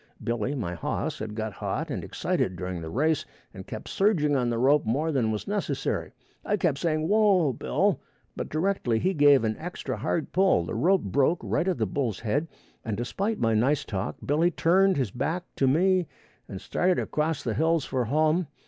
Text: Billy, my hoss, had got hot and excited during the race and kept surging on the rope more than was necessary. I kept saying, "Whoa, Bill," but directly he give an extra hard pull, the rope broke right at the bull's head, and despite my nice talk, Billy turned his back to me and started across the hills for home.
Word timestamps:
Billy, 0.23 0.55
my 0.55 0.73
hoss, 0.73 1.19
had 1.19 1.35
got 1.35 1.53
hot 1.53 1.91
and 1.91 2.03
excited 2.03 2.55
during 2.55 2.81
the 2.81 2.89
race 2.89 3.23
and 3.53 3.67
kept 3.67 3.87
surging 3.87 4.35
on 4.35 4.49
the 4.49 4.57
rope 4.57 4.83
more 4.83 5.11
than 5.11 5.29
was 5.31 5.47
necessary. 5.47 6.11
I 6.43 6.57
kept 6.57 6.79
saying, 6.79 7.07
"Whoa, 7.07 7.53
Bill," 7.53 8.01
but 8.35 8.49
directly 8.49 8.97
he 8.97 9.13
give 9.13 9.43
an 9.43 9.55
extra 9.59 9.97
hard 9.97 10.31
pull, 10.31 10.65
the 10.65 10.73
rope 10.73 11.03
broke 11.03 11.41
right 11.43 11.67
at 11.67 11.77
the 11.77 11.85
bull's 11.85 12.21
head, 12.21 12.47
and 12.83 12.97
despite 12.97 13.37
my 13.37 13.53
nice 13.53 13.85
talk, 13.85 14.15
Billy 14.25 14.49
turned 14.49 14.97
his 14.97 15.11
back 15.11 15.43
to 15.57 15.67
me 15.67 16.07
and 16.49 16.59
started 16.59 16.97
across 16.97 17.43
the 17.43 17.53
hills 17.53 17.85
for 17.85 18.05
home. 18.05 18.47